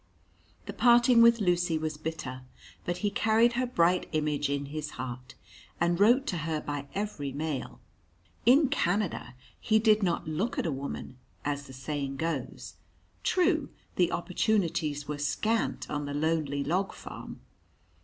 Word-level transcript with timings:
The 0.65 0.73
parting 0.73 1.21
with 1.21 1.39
Lucy 1.39 1.77
was 1.77 1.95
bitter, 1.95 2.41
but 2.85 2.97
he 3.05 3.11
carried 3.11 3.53
her 3.53 3.67
bright 3.67 4.09
image 4.13 4.49
in 4.49 4.65
his 4.73 4.89
heart, 4.97 5.35
and 5.79 5.99
wrote 5.99 6.25
to 6.25 6.37
her 6.39 6.59
by 6.59 6.87
every 6.95 7.31
mail. 7.31 7.79
In 8.43 8.67
Canada 8.69 9.35
he 9.59 9.77
did 9.77 10.01
not 10.01 10.27
look 10.27 10.57
at 10.57 10.65
a 10.65 10.71
woman, 10.71 11.19
as 11.45 11.67
the 11.67 11.73
saying 11.73 12.15
goes; 12.17 12.77
true, 13.21 13.69
the 13.95 14.11
opportunities 14.11 15.07
were 15.07 15.19
scant 15.19 15.87
on 15.87 16.05
the 16.07 16.15
lonely 16.15 16.63
log 16.63 16.93
farm. 16.93 17.39